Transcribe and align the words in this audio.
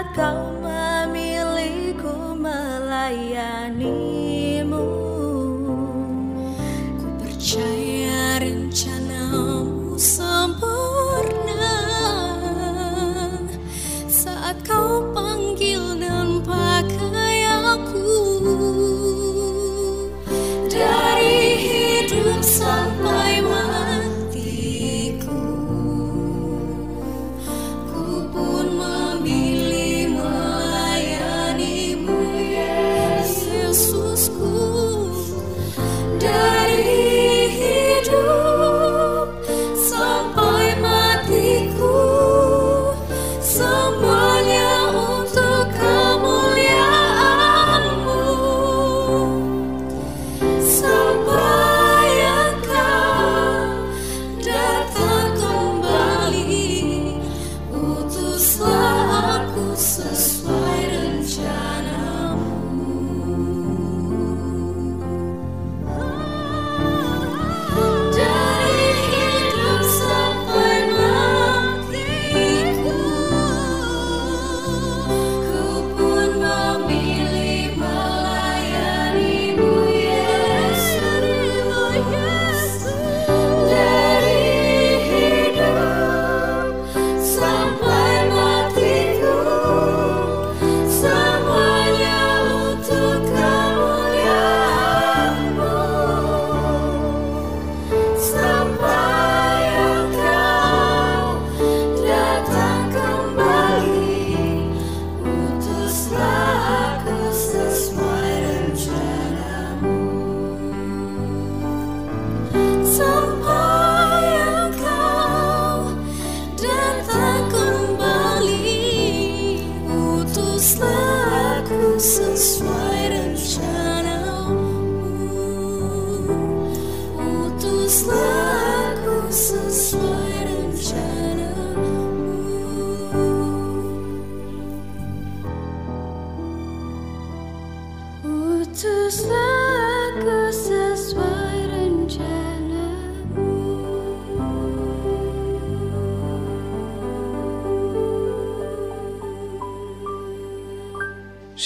Yesus 0.00 0.50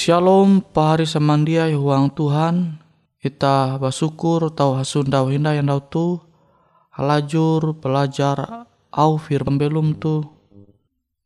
Shalom 0.05 0.61
pahari 0.61 1.09
samandia 1.09 1.65
huang 1.73 2.12
Tuhan. 2.12 2.77
Ita 3.25 3.81
bersyukur 3.81 4.53
tau 4.53 4.77
hasundau 4.77 5.33
hinda 5.33 5.56
yang 5.56 5.73
dau 5.73 5.81
tu. 5.81 6.21
Halajur 6.93 7.73
belajar 7.81 8.69
au 8.93 9.17
firman 9.17 9.56
belum 9.56 9.97
tu. 9.97 10.21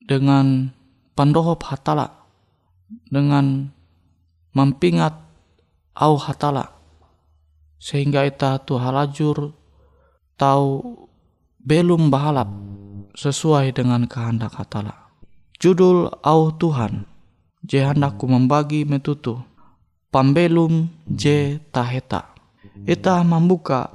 Dengan 0.07 0.71
pandohop 1.19 1.67
hatala. 1.67 2.23
Dengan 3.11 3.67
mampingat 4.55 5.27
au 5.99 6.15
hatala. 6.15 6.71
Sehingga 7.83 8.31
ita 8.31 8.63
tu 8.63 8.79
halajur 8.79 9.59
tau 10.39 10.87
belum 11.59 12.15
bahalap 12.15 12.47
sesuai 13.19 13.75
dengan 13.75 14.07
kehendak 14.07 14.55
hatala. 14.55 15.11
Judul 15.59 16.15
au 16.23 16.55
Tuhan 16.55 17.08
je 17.65 17.83
handakku 17.83 18.29
membagi 18.29 18.85
metutu. 18.85 19.41
Pambelum 20.09 20.89
je 21.05 21.61
taheta. 21.73 22.33
Ita 22.89 23.21
membuka 23.27 23.91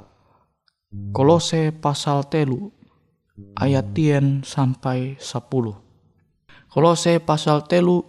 kolose 1.09 1.73
pasal 1.73 2.29
telu 2.29 2.69
ayat 3.57 3.97
tien 3.97 4.45
sampai 4.45 5.17
sepuluh 5.17 5.73
kolose 6.69 7.17
pasal 7.17 7.65
telu 7.65 8.05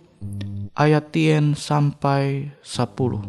ayat 0.77 1.09
tien 1.09 1.57
sampai 1.57 2.53
sepuluh 2.61 3.25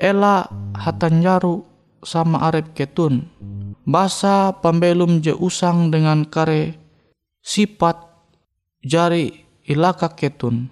ela 0.00 0.48
hatanjaru 0.72 1.68
sama 2.02 2.50
arep 2.50 2.74
ketun. 2.74 3.30
Basa 3.82 4.62
pambelum 4.62 5.18
je 5.22 5.34
usang 5.34 5.90
dengan 5.90 6.22
kare 6.22 6.78
sifat 7.42 7.98
jari 8.86 9.42
ilaka 9.66 10.14
ketun 10.14 10.70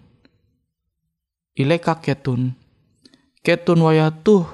ileka 1.61 2.01
ketun. 2.01 2.57
Ketun 3.45 3.85
waya 3.85 4.09
tuh 4.11 4.49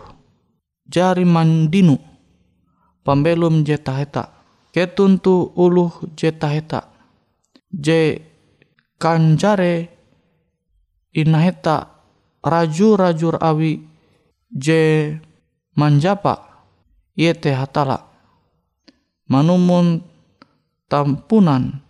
jari 0.86 1.22
mandinu. 1.22 1.98
Pambelum 3.06 3.62
je 3.62 3.78
taheta 3.78 4.34
ketun 4.74 5.16
tu 5.22 5.54
uluh 5.56 5.88
je 6.18 6.28
taheta 6.34 6.90
je 7.70 8.20
kanjare 9.00 9.88
inaheta 11.16 11.96
rajur-rajur 12.44 13.40
awi 13.40 13.80
je 14.52 15.14
manjapa. 15.78 16.44
Iete 17.16 17.48
hatala. 17.56 18.12
Manumun 19.32 20.04
tampunan 20.84 21.80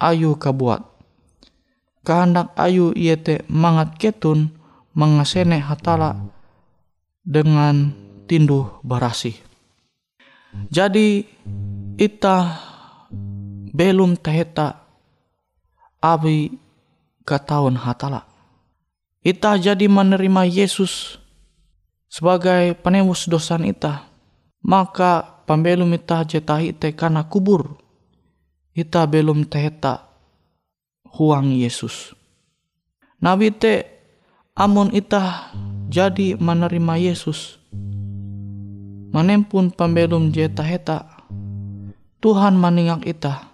ayu 0.00 0.32
kabuat. 0.40 0.80
Kehendak 2.00 2.56
ayu 2.56 2.96
iete 2.96 3.44
mangat 3.52 4.00
ketun 4.00 4.56
mengasene 4.94 5.62
hatala 5.62 6.18
dengan 7.22 7.94
tinduh 8.26 8.82
barasi. 8.82 9.34
Jadi 10.70 11.22
ita 11.94 12.58
belum 13.70 14.18
teheta 14.18 14.82
abi 16.02 16.50
kataun 17.22 17.78
hatala. 17.78 18.26
Ita 19.20 19.60
jadi 19.60 19.86
menerima 19.86 20.48
Yesus 20.48 21.20
sebagai 22.08 22.74
penebus 22.80 23.28
dosan 23.28 23.68
ita. 23.68 24.08
Maka 24.60 25.44
pembelum 25.46 25.88
ita 25.94 26.24
jetahi 26.26 26.74
te 26.74 26.92
karena 26.96 27.24
kubur. 27.24 27.78
Ita 28.74 29.04
belum 29.06 29.46
teheta 29.46 30.08
huang 31.14 31.52
Yesus. 31.52 32.16
Nabi 33.20 33.52
te 33.52 33.99
amun 34.60 34.92
itah 34.92 35.56
jadi 35.88 36.36
menerima 36.36 37.00
Yesus. 37.00 37.56
Manempun 39.08 39.72
pembelum 39.72 40.28
jeta 40.28 40.60
heta. 40.60 41.08
Tuhan 42.20 42.60
meningak 42.60 43.08
itah. 43.08 43.48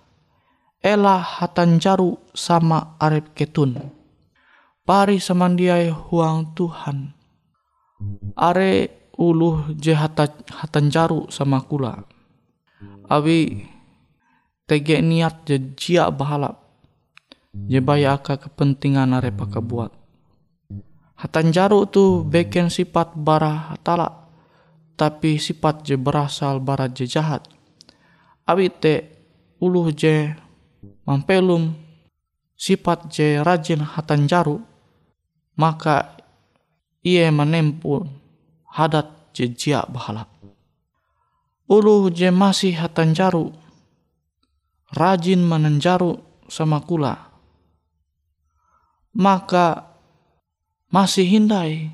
Hatan 0.82 1.78
jaru 1.78 2.18
sama 2.34 2.98
arep 2.98 3.38
ketun. 3.38 3.78
Pari 4.82 5.22
samandiai 5.22 5.94
huang 5.94 6.54
Tuhan. 6.58 7.14
Are 8.34 8.90
uluh 9.14 9.74
je 9.78 9.94
hatan 9.94 10.90
jaru 10.90 11.30
sama 11.30 11.62
kula. 11.62 12.02
Abi 13.06 13.66
tege 14.66 14.98
niat 14.98 15.46
je 15.46 15.58
jia 15.78 16.10
bahalap 16.10 16.66
je 17.54 17.78
aka 17.82 18.38
kepentingan 18.42 19.14
arepa 19.14 19.46
buat. 19.62 20.05
Hatan 21.16 21.48
jaru 21.48 21.88
tu 21.88 22.24
beken 22.28 22.68
sifat 22.68 23.16
bara 23.16 23.72
hatala, 23.72 24.28
tapi 25.00 25.40
sifat 25.40 25.80
je 25.80 25.96
berasal 25.96 26.60
bara 26.60 26.92
je 26.92 27.08
jahat. 27.08 27.48
Abi 28.44 28.68
te 28.68 28.94
uluh 29.58 29.88
je 29.96 30.36
mampelum 31.08 31.72
sifat 32.52 33.08
je 33.08 33.40
rajin 33.40 33.80
hatan 33.80 34.28
jaru, 34.28 34.60
maka 35.56 36.20
ia 37.00 37.32
menempuh 37.32 38.04
hadat 38.76 39.32
je 39.32 39.48
jia 39.56 39.88
bahalap. 39.88 40.28
Uluh 41.66 42.12
je 42.12 42.28
masih 42.28 42.76
hatan 42.76 43.16
jaru, 43.16 43.56
rajin 44.92 45.40
menenjaru 45.42 46.20
sama 46.46 46.78
kula 46.84 47.26
maka 49.16 49.95
masih 50.90 51.26
hindai 51.26 51.90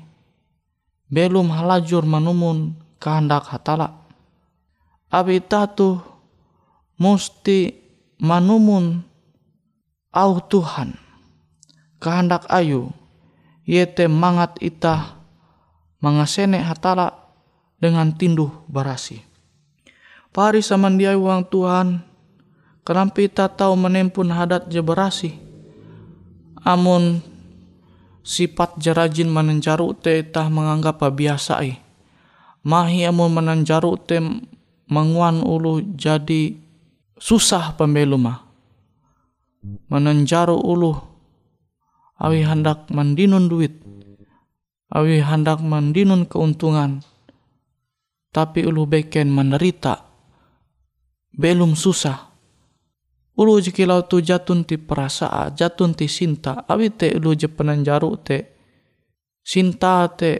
belum 1.09 1.53
halajur 1.53 2.05
menumun 2.05 2.73
kehendak 2.97 3.45
hatala. 3.49 4.01
Abi 5.13 5.37
tatu 5.37 6.01
musti 6.97 7.77
manumun 8.17 9.05
au 10.09 10.31
Tuhan 10.41 10.97
kehendak 12.01 12.49
ayu 12.49 12.89
yete 13.67 14.09
mangat 14.09 14.57
itah 14.57 15.21
mangasene 16.01 16.59
hatala 16.59 17.13
dengan 17.77 18.09
tinduh 18.15 18.51
barasi. 18.65 19.21
Pari 20.33 20.65
samandiai 20.65 21.13
uang 21.13 21.45
Tuhan 21.45 22.01
kenapa 22.81 23.21
kita 23.21 23.45
tahu 23.53 23.77
menempun 23.77 24.33
hadat 24.33 24.65
je 24.65 24.81
berasi 24.81 25.37
amun 26.65 27.21
sifat 28.23 28.79
jarajin 28.79 29.29
menenjaru 29.29 29.93
te 29.93 30.23
tah 30.23 30.47
menganggap 30.47 31.03
biasa 31.11 31.61
eh. 31.61 31.77
Mahi 32.63 33.03
amun 33.03 33.35
menenjaru 33.35 33.99
te 33.99 34.23
menguan 34.87 35.43
ulu 35.43 35.83
jadi 35.93 36.55
susah 37.19 37.75
pembelu 37.75 38.15
mah. 38.15 38.39
Menenjaru 39.91 40.55
ulu 40.55 40.95
awi 42.17 42.41
hendak 42.47 42.87
mendinun 42.89 43.51
duit. 43.51 43.77
Awi 44.89 45.19
hendak 45.19 45.59
mendinun 45.59 46.23
keuntungan. 46.25 47.03
Tapi 48.33 48.65
ulu 48.65 48.89
beken 48.89 49.29
menderita. 49.29 50.09
Belum 51.33 51.77
susah 51.77 52.32
Ulu 53.33 53.57
jikilau 53.57 54.05
tu 54.05 54.21
jatun 54.21 54.61
ti 54.61 54.77
perasa, 54.77 55.49
jatun 55.57 55.97
ti 55.97 56.05
sinta, 56.05 56.65
awi 56.69 56.93
te 56.93 57.17
ulu 57.17 57.33
je 57.33 57.49
penanjaru 57.49 58.11
te, 58.21 58.37
sinta 59.41 60.05
te 60.13 60.31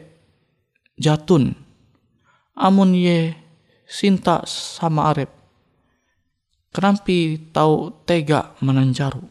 jatun. 1.02 1.50
Amun 2.54 2.94
ye 2.94 3.34
sinta 3.90 4.46
sama 4.46 5.10
arep. 5.10 5.32
Kenampi 6.74 7.50
tau 7.54 7.90
tega 8.06 8.54
menanjaru. 8.62 9.22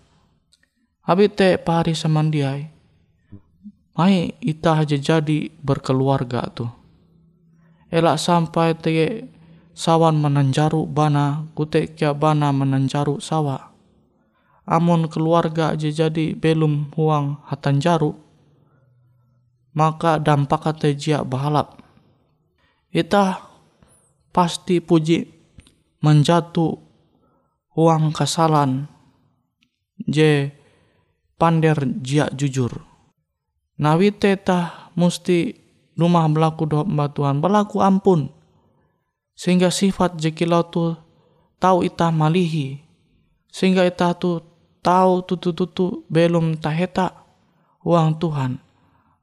Abi 1.07 1.27
te 1.31 1.59
pari 1.59 1.95
samandiai. 1.95 2.63
Mai 3.99 4.35
ita 4.41 4.79
aja 4.79 4.97
jadi 4.99 5.51
berkeluarga 5.63 6.47
tu. 6.55 6.67
Elak 7.91 8.19
sampai 8.19 8.75
te 8.79 8.91
sawan 9.73 10.21
menanjaru 10.21 10.85
bana 10.89 11.49
kutek 11.57 11.97
kia 11.97 12.13
bana 12.13 12.53
menanjaru 12.53 13.19
sawa. 13.21 13.73
Amun 14.63 15.11
keluarga 15.11 15.75
aja 15.75 15.91
jadi 15.91 16.39
belum 16.39 16.95
huang 16.95 17.43
hatanjaru, 17.51 18.15
maka 19.75 20.23
dampak 20.23 20.71
jia 20.95 21.27
bahalap. 21.27 21.83
Ita 22.95 23.43
pasti 24.31 24.79
puji 24.79 25.27
menjatuh 25.99 26.79
uang 27.75 28.15
kasalan 28.15 28.87
je 30.07 30.55
pander 31.41 31.83
jia 31.99 32.31
jujur. 32.31 32.71
Nawi 33.83 34.15
teta 34.15 34.93
musti 34.95 35.59
rumah 35.99 36.29
berlaku 36.31 36.71
doa 36.71 36.85
batuan 36.87 37.43
berlaku 37.43 37.83
ampun 37.83 38.42
sehingga 39.43 39.75
sifat 39.75 40.15
jekilau 40.23 40.63
tu 40.71 40.95
tahu 41.59 41.83
ita 41.83 42.15
malihi 42.15 42.79
sehingga 43.51 43.83
ita 43.83 44.15
tu 44.15 44.39
tahu 44.79 45.27
tutu 45.27 45.51
tutu 45.51 46.07
belum 46.07 46.63
taheta 46.63 47.11
uang 47.83 48.23
Tuhan 48.23 48.63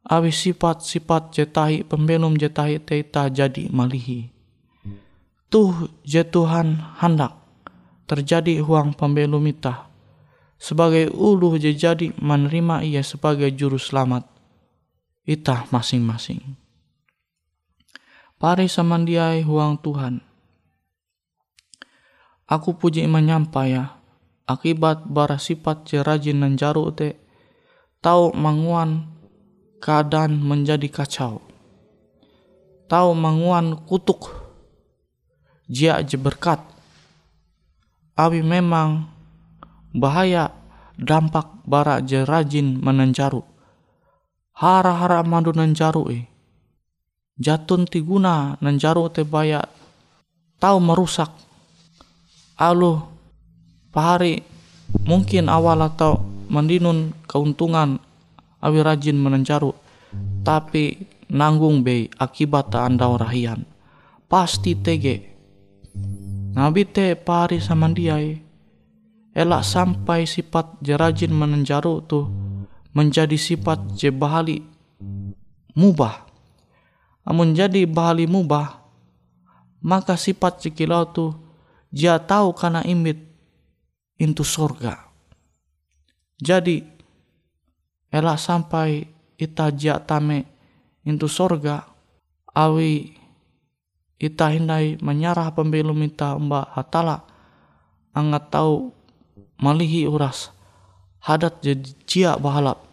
awi 0.04 0.28
sifat-sifat 0.28 1.32
jetahi 1.32 1.88
pembelum 1.88 2.36
jetahi 2.36 2.84
teita 2.84 3.32
jadi 3.32 3.72
malihi. 3.72 4.28
Tuh 5.48 5.88
je 6.04 6.22
Tuhan 6.28 7.00
hendak 7.00 7.40
terjadi 8.04 8.60
huang 8.60 8.92
pembelum 8.92 9.48
ita 9.48 9.88
sebagai 10.60 11.08
ulu 11.16 11.56
je 11.56 11.72
jadi 11.72 12.12
menerima 12.20 12.84
ia 12.84 13.00
sebagai 13.08 13.48
juru 13.56 13.80
selamat 13.80 14.28
ita 15.24 15.64
masing-masing. 15.72 16.59
Pari 18.40 18.72
samandiai 18.72 19.44
huang 19.44 19.76
Tuhan. 19.84 20.24
Aku 22.48 22.72
puji 22.72 23.04
menyampaya 23.04 24.00
akibat 24.48 25.04
bara 25.12 25.36
sifat 25.36 25.84
je 25.84 26.00
rajin 26.00 26.40
dan 26.40 26.56
jaru 26.56 26.88
te 26.96 27.20
tahu 28.00 28.32
manguan 28.32 29.12
keadaan 29.84 30.40
menjadi 30.40 30.88
kacau. 30.88 31.44
Tahu 32.88 33.12
manguan 33.12 33.76
kutuk 33.84 34.32
jia 35.68 36.00
je 36.00 36.16
berkat. 36.16 36.64
Awi 38.16 38.40
memang 38.40 39.12
bahaya 39.92 40.56
dampak 40.96 41.60
bara 41.68 42.00
je 42.00 42.24
rajin 42.24 42.80
menenjaru. 42.80 43.44
Hara-hara 44.56 45.28
mandu 45.28 45.52
nenjaru 45.52 46.08
e. 46.08 46.29
Jatun 47.40 47.88
tiguna 47.88 48.60
nenjaru 48.60 49.08
te 49.08 49.24
baya 49.24 49.64
tahu 50.60 50.78
merusak. 50.84 51.32
Alu 52.60 53.00
pahari 53.96 54.44
mungkin 55.08 55.48
awal 55.48 55.88
atau 55.88 56.20
mendinun 56.52 57.16
keuntungan 57.24 58.04
awi 58.60 58.84
rajin 58.84 59.16
menenjaru 59.16 59.72
tapi 60.44 61.00
nanggung 61.32 61.80
be 61.80 62.12
akibat 62.20 62.76
anda 62.76 63.08
rahian. 63.16 63.64
Pasti 64.28 64.76
tege. 64.76 65.32
Nabi 66.60 66.84
te 66.84 67.16
pari 67.16 67.64
samandiai 67.64 68.36
elak 69.32 69.64
sampai 69.64 70.28
sifat 70.28 70.76
jerajin 70.84 71.32
menenjaru 71.32 72.04
tuh 72.04 72.28
menjadi 72.92 73.40
sifat 73.40 73.96
je 73.96 74.12
bahali 74.12 74.60
mubah 75.78 76.29
amun 77.30 77.54
jadi 77.54 77.86
bahali 77.86 78.26
mubah 78.26 78.82
maka 79.86 80.18
sifat 80.18 80.66
cekilau 80.66 81.06
tuh 81.14 81.38
dia 81.94 82.18
tahu 82.18 82.50
karena 82.58 82.82
imit 82.82 83.22
into 84.18 84.42
surga 84.42 84.98
jadi 86.42 86.82
elak 88.10 88.42
sampai 88.42 89.06
ita 89.38 89.70
jia 89.70 90.02
tame 90.02 90.50
into 91.06 91.30
surga 91.30 91.86
awi 92.58 93.14
ita 94.20 94.52
hindai 94.52 94.98
menyarah 95.00 95.54
pembelum 95.54 96.02
ita 96.04 96.34
mbak 96.36 96.76
hatala 96.76 97.24
angat 98.12 98.52
tahu 98.52 98.92
malihi 99.62 100.10
uras 100.10 100.52
hadat 101.24 101.62
je 101.64 101.78
cia 102.04 102.36
bahalap 102.36 102.84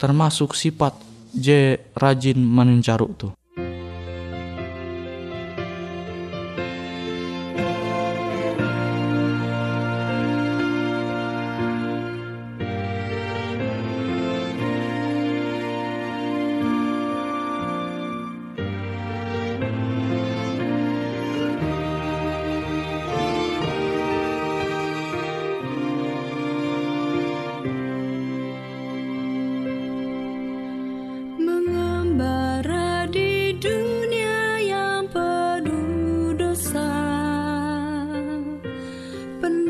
termasuk 0.00 0.56
sifat 0.58 0.96
je 1.36 1.76
rajin 1.96 2.38
menencaru 2.40 3.12
tu. 3.14 3.28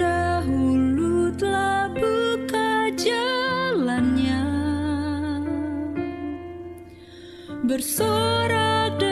Pendahulu 0.06 1.34
telah 1.34 1.90
buka 1.90 2.94
jalannya. 2.94 4.46
Bersorak 7.66 9.02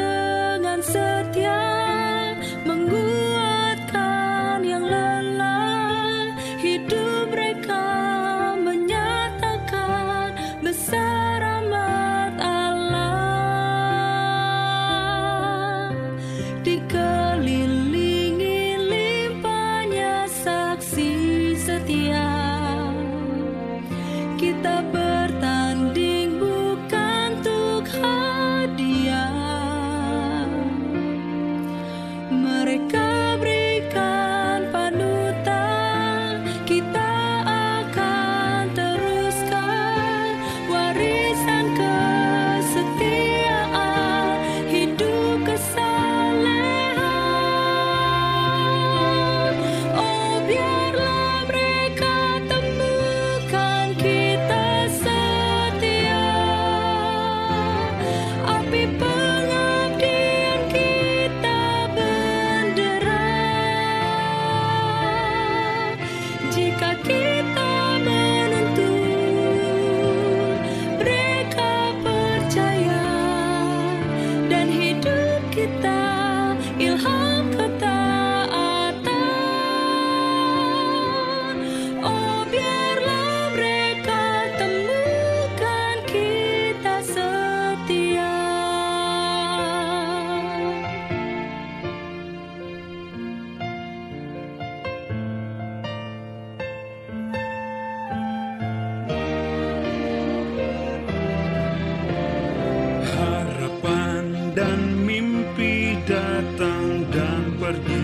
dan 107.65 108.04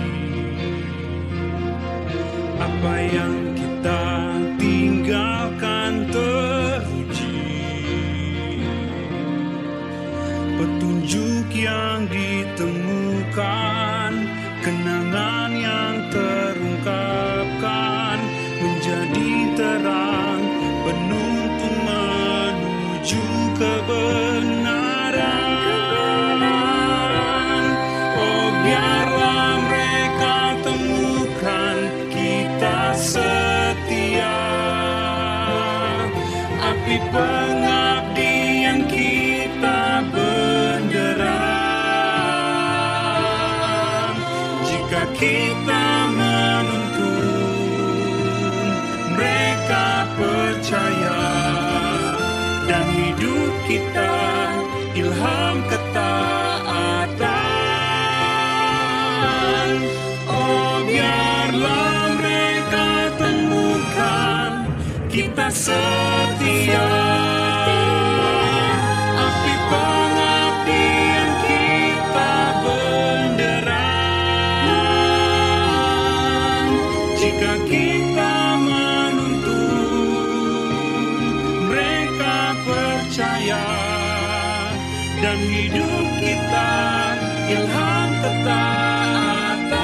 kita 53.80 54.12
ilham 54.92 55.56
ketaatan. 55.64 56.10
Oh 60.28 60.84
biarlah 60.84 62.20
mereka 62.20 63.08
temukan 63.16 64.68
kita 65.08 65.49
setia 65.49 67.29
ketaatan. 88.40 89.80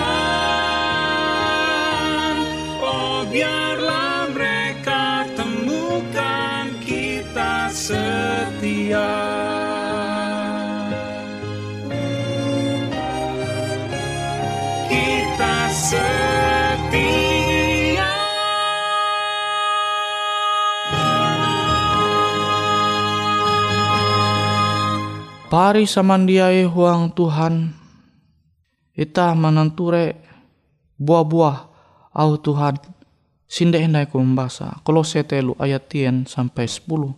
Oh 2.80 3.28
biarlah 3.28 4.32
mereka 4.32 5.26
Pari 25.46 25.86
samandiai 25.88 26.66
huang 26.68 27.14
Tuhan, 27.16 27.70
ita 28.96 29.36
menenture 29.36 30.16
buah-buah 30.96 31.56
au 32.16 32.30
Tuhan, 32.40 32.80
sinde 33.44 33.76
hendai 33.76 34.08
ku 34.08 34.16
membasa. 34.16 34.80
Kolose 34.80 35.20
telu 35.28 35.52
ayat 35.60 35.92
tien 35.92 36.24
sampai 36.24 36.64
10. 36.64 37.12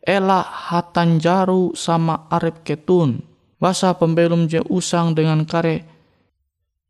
Ela 0.00 0.40
hatan 0.40 1.20
jaru 1.20 1.76
sama 1.76 2.24
arep 2.32 2.64
ketun, 2.64 3.20
basa 3.60 3.92
pembelum 3.92 4.48
je 4.48 4.64
usang 4.72 5.12
dengan 5.12 5.44
kare 5.44 5.84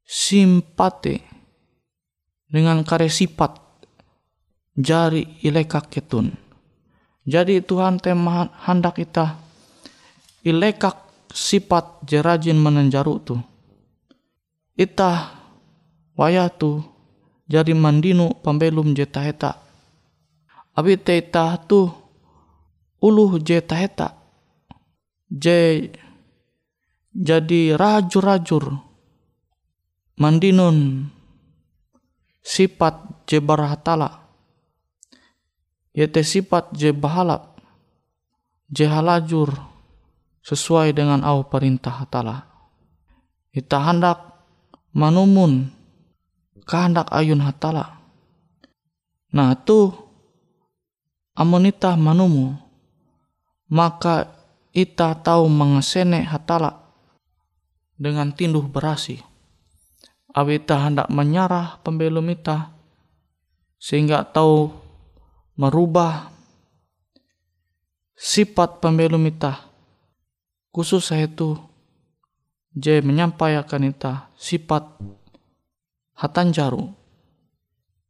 simpate, 0.07 1.27
dengan 2.47 2.87
kare 2.87 3.11
sifat 3.11 3.59
jari 4.79 5.43
ilekak 5.43 5.91
ketun. 5.91 6.31
Jadi 7.27 7.61
Tuhan 7.67 7.99
tema 7.99 8.47
hendak 8.63 9.03
kita 9.03 9.35
ilekak 10.47 10.97
sifat 11.35 12.07
je 12.07 12.23
rajin 12.23 12.57
menenjaru 12.57 13.19
tu. 13.23 13.37
Ita 14.81 15.37
waya 16.17 16.49
tu 16.49 16.81
jadi 17.45 17.77
mandinu 17.77 18.33
pembelum 18.41 18.97
je 18.97 19.05
taheta. 19.05 19.61
Abi 20.73 20.97
te 20.97 21.21
ita 21.21 21.61
tu 21.69 21.85
uluh 23.05 23.37
je 23.45 23.61
taheta. 23.61 24.17
Je 25.29 25.93
jadi 27.13 27.77
rajur-rajur 27.77 28.81
mandinun 30.17 31.13
sifat 32.41 33.29
je 33.29 33.37
barahatala. 33.37 34.25
Yete 35.93 36.25
sifat 36.25 36.73
je 36.73 36.89
bahalap. 36.97 37.61
Je 38.71 38.87
halajur 38.87 39.51
sesuai 40.41 40.95
dengan 40.97 41.21
au 41.27 41.45
perintah 41.45 42.01
hatala. 42.01 42.47
Ita 43.51 43.83
hendak 43.83 44.30
manumun 44.95 45.71
kehendak 46.67 47.11
ayun 47.11 47.43
hatala. 47.43 47.99
Nah 49.31 49.55
tu 49.55 49.95
amun 51.39 51.71
ita 51.71 51.95
manumu 51.95 52.59
maka 53.71 54.31
ita 54.75 55.15
tahu 55.15 55.47
mengesene 55.47 56.27
hatala 56.27 56.83
dengan 57.95 58.35
tinduh 58.35 58.67
berasi. 58.67 59.23
Awi 60.31 60.63
ita 60.63 60.79
hendak 60.79 61.11
menyarah 61.11 61.83
pembelum 61.83 62.27
ita 62.31 62.71
sehingga 63.83 64.23
tahu 64.23 64.71
merubah 65.59 66.31
sifat 68.15 68.79
pembelum 68.79 69.27
ita 69.27 69.65
khusus 70.71 71.11
saya 71.11 71.27
itu 71.27 71.59
je 72.75 73.03
menyampaikan 73.03 73.83
ita 73.83 74.31
sifat 74.39 74.87
hatan 76.15 76.55
jaru 76.55 76.95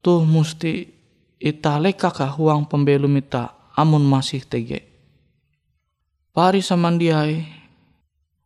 tuh 0.04 0.24
musti 0.28 0.88
ita 1.40 1.80
lekakah 1.80 2.28
huang 2.36 2.68
pembelum 2.68 3.16
ita 3.16 3.56
amun 3.72 4.04
masih 4.04 4.44
tege. 4.44 4.84
Pari 6.30 6.60
samandiai 6.60 7.42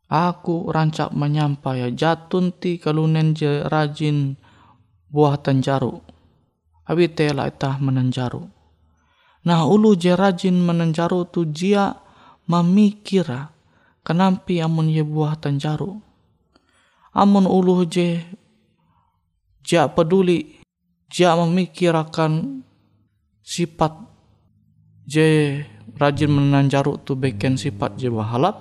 aku 0.09 0.71
rancak 0.71 1.11
menyampai 1.11 1.91
jatun 1.93 2.55
ti 2.55 2.79
kalunen 2.79 3.35
je 3.35 3.65
rajin 3.67 4.37
buah 5.09 5.37
tanjaru 5.41 6.01
abi 6.85 7.09
tela 7.09 7.49
ita 7.49 7.81
menanjaru 7.81 8.45
nah 9.45 9.65
ulu 9.65 9.97
je 9.97 10.13
rajin 10.13 10.57
menanjaru 10.61 11.25
tu 11.29 11.49
jia 11.49 11.97
memikira 12.45 13.49
kenampi 14.05 14.61
amun 14.61 14.85
ye 14.85 15.01
buah 15.01 15.33
tanjaru. 15.41 16.04
Amun 17.15 17.47
uluh 17.47 17.87
je 17.87 18.19
ja 19.63 19.87
peduli 19.87 20.59
ja 21.15 21.33
memikirakan 21.39 22.61
sifat 23.39 23.95
je 25.07 25.63
rajin 25.95 26.27
menanjaru 26.27 26.99
tu 27.01 27.15
beken 27.15 27.55
sifat 27.55 27.95
je 27.95 28.11
bahalap 28.11 28.59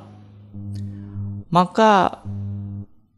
maka 1.51 2.23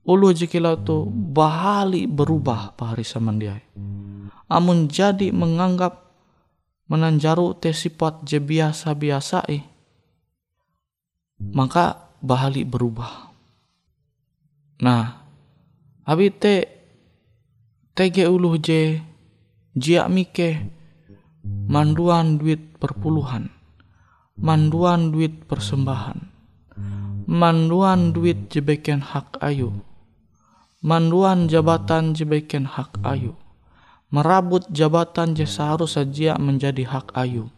ulu 0.09 0.33
je 0.33 0.49
kilau 0.49 0.81
tu 0.81 1.05
bahali 1.13 2.09
berubah 2.09 2.73
pahari 2.73 3.05
samandiai 3.05 3.61
amun 4.49 4.89
jadi 4.89 5.37
menganggap 5.37 6.01
menanjaru 6.89 7.61
te 7.61 7.77
sifat 7.77 8.25
je 8.25 8.41
biasa-biasa 8.41 9.45
eh 9.53 9.77
maka 11.41 12.17
bahali 12.25 12.65
berubah. 12.65 13.33
Nah, 14.81 15.26
abi 16.07 16.31
te 16.31 16.55
tege 17.99 18.31
uluh 18.31 18.55
je 18.63 19.03
jia 19.75 20.07
mike 20.07 20.71
manduan 21.67 22.39
duit 22.39 22.79
perpuluhan, 22.79 23.51
manduan 24.39 25.11
duit 25.11 25.51
persembahan, 25.51 26.31
manduan 27.27 28.15
duit 28.15 28.47
jebeken 28.55 29.03
hak 29.03 29.35
ayu, 29.43 29.83
manduan 30.79 31.51
jabatan 31.51 32.15
jebeken 32.15 32.71
hak 32.71 33.03
ayu, 33.03 33.35
merabut 34.15 34.63
jabatan 34.71 35.35
je 35.35 35.43
seharus 35.43 35.99
saja 35.99 36.39
menjadi 36.39 36.87
hak 36.87 37.19
ayu 37.19 37.51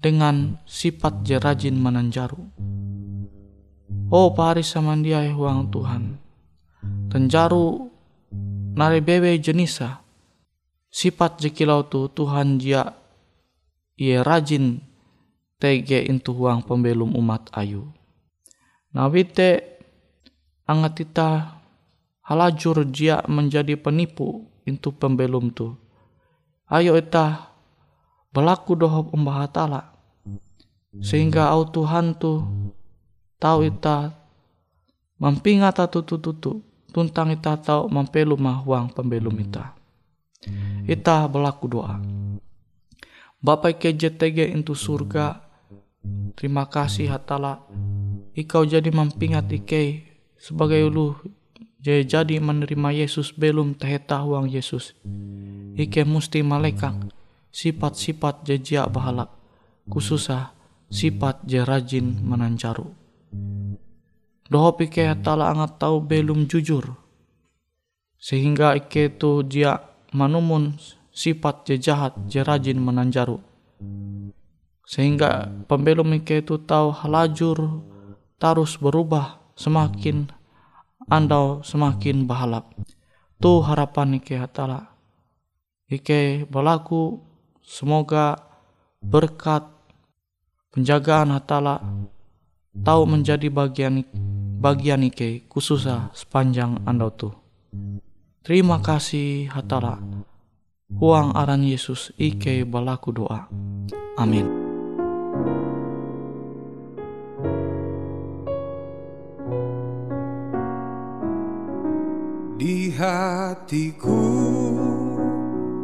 dengan 0.00 0.56
sifat 0.64 1.20
je 1.20 1.36
rajin 1.36 1.76
menanjaru. 1.76 2.40
Oh 4.08 4.32
pari 4.32 4.64
samandiai 4.64 5.36
huang 5.36 5.68
Tuhan. 5.68 6.21
Tenjaru 7.12 7.92
nare 8.72 9.04
bebe 9.04 9.36
jenisa. 9.36 10.00
Sifat 10.88 11.44
jekilau 11.44 11.84
tu 11.84 12.08
Tuhan 12.08 12.56
jia 12.56 12.96
ia 14.00 14.24
rajin 14.24 14.80
tege 15.60 16.00
intu 16.08 16.32
huang 16.32 16.64
pembelum 16.64 17.12
umat 17.12 17.52
ayu. 17.52 17.92
Nawite 18.96 19.60
angat 20.64 21.04
kita 21.04 21.28
halajur 22.24 22.88
jia 22.88 23.20
menjadi 23.28 23.76
penipu 23.76 24.48
intu 24.64 24.96
pembelum 24.96 25.52
tu. 25.52 25.76
Ayo 26.72 26.96
ita 26.96 27.52
berlaku 28.32 28.72
dohop 28.72 29.12
umbahatala 29.12 29.92
sehingga 31.04 31.52
au 31.52 31.68
Tuhan 31.68 32.16
tu 32.16 32.40
tahu 33.36 33.68
ita 33.68 34.16
mampinga 35.20 35.68
ta 35.76 35.84
tutu 35.84 36.16
tutu 36.16 36.71
tuntang 36.92 37.32
ita 37.32 37.56
tahu 37.56 37.88
mampelu 37.88 38.36
mahuang 38.36 38.92
pembelum 38.92 39.34
ita 39.40 39.72
ita 40.86 41.26
berlaku 41.26 41.66
doa 41.66 41.96
Bapak 43.42 43.82
ke 43.82 43.90
JTG 43.90 44.54
into 44.54 44.78
surga 44.78 45.42
terima 46.38 46.70
kasih 46.70 47.10
hatala 47.10 47.66
ikau 48.38 48.62
jadi 48.62 48.86
mampingat 48.94 49.50
ike 49.50 50.06
sebagai 50.38 50.78
ulu 50.86 51.18
je 51.82 52.06
jadi 52.06 52.38
menerima 52.38 52.94
Yesus 52.94 53.34
belum 53.34 53.74
teheta 53.74 54.22
huang 54.22 54.46
Yesus. 54.46 54.94
Ike 55.74 56.06
musti 56.06 56.46
malekang 56.46 57.10
sifat-sifat 57.50 58.46
je 58.46 58.56
jia 58.62 58.86
bahalap, 58.86 59.34
khususah 59.90 60.54
sifat 60.88 61.42
je 61.42 61.60
rajin 61.66 62.22
menancaru. 62.22 63.01
Doho 64.52 64.76
ike 64.84 65.08
tala 65.24 65.48
angat 65.48 65.80
tahu 65.80 66.04
belum 66.04 66.44
jujur, 66.44 66.84
sehingga 68.20 68.76
ike 68.76 69.16
tu 69.16 69.40
dia 69.40 69.80
manumun 70.12 70.76
sifat 71.08 71.64
je 71.64 71.80
jahat 71.80 72.12
je 72.28 72.44
rajin 72.44 72.76
menanjaru. 72.76 73.40
Sehingga 74.84 75.48
pembelum 75.64 76.12
ike 76.20 76.44
itu 76.44 76.60
tahu 76.60 76.92
halajur 76.92 77.80
terus 78.36 78.76
berubah 78.76 79.40
semakin 79.56 80.28
andau 81.08 81.64
semakin 81.64 82.28
bahalap. 82.28 82.68
Tu 83.40 83.52
harapan 83.64 84.20
ike 84.20 84.36
hatala. 84.36 84.92
Ike 85.88 86.44
berlaku 86.44 87.24
semoga 87.64 88.36
berkat 89.00 89.64
penjagaan 90.76 91.32
hatala 91.32 91.80
tahu 92.84 93.08
menjadi 93.08 93.48
bagian 93.48 94.04
bagian 94.62 95.02
ike 95.02 95.50
khususnya 95.50 96.14
sepanjang 96.14 96.78
andau 96.86 97.10
tu. 97.10 97.34
Terima 98.46 98.78
kasih 98.78 99.50
hatala. 99.50 99.98
Huang 100.94 101.34
aran 101.34 101.66
Yesus 101.66 102.14
ike 102.14 102.62
balaku 102.62 103.10
doa. 103.10 103.50
Amin. 104.14 104.46
Di 112.62 112.94
hatiku 112.94 114.22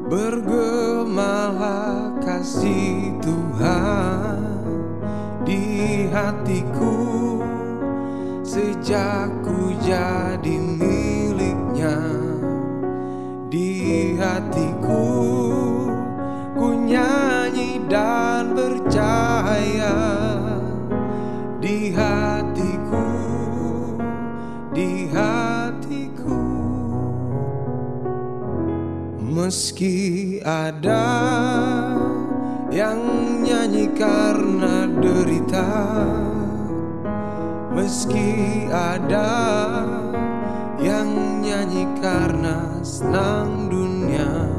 bergemalah 0.07 2.15
kasih 2.23 3.19
Tuhan 3.19 4.63
Di 5.43 6.07
hatiku 6.15 7.19
sejak 8.49 9.29
ku 9.45 9.77
jadi 9.85 10.57
miliknya 10.57 12.01
Di 13.53 14.17
hatiku 14.17 15.05
ku 16.57 16.69
nyanyi 16.89 17.85
dan 17.93 18.57
percaya 18.57 19.97
Di 21.59 21.93
hatiku, 21.93 23.09
di 24.71 25.11
hatiku. 25.11 26.47
Meski 29.19 30.39
ada 30.47 31.11
yang 32.71 33.03
nyanyi 33.43 33.91
karena 33.99 34.87
derita 35.03 35.67
Meski 37.79 38.67
ada 38.75 39.31
yang 40.83 41.39
nyanyi 41.39 41.87
karena 42.03 42.83
senang 42.83 43.71
dunia 43.71 44.51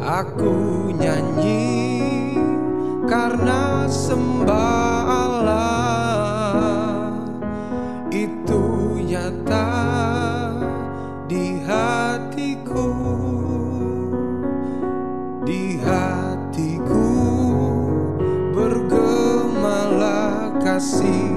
Aku 0.00 0.88
nyanyi 0.96 2.40
karena 3.04 3.84
sembah 3.84 4.96
Allah 5.12 7.12
Itu 8.08 8.96
nyata 9.04 9.68
di 11.28 11.60
hatiku 11.68 12.88
Di 15.44 15.76
hatiku 15.84 17.12
bergemalah 18.56 20.56
kasih 20.64 21.29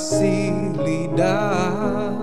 tidak 0.00 0.08
fasih 0.16 0.72
lidah 0.80 2.16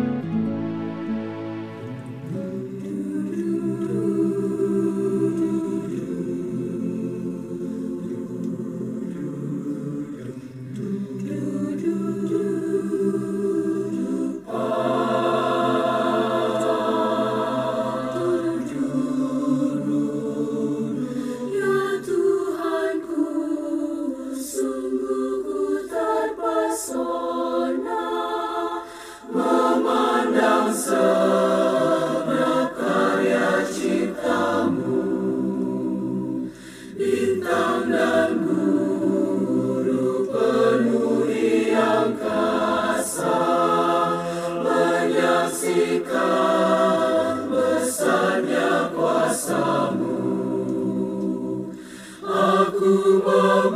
Dan 53.11 53.71